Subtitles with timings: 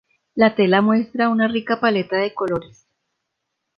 [0.33, 2.87] La tela muestra una rica paleta de colores.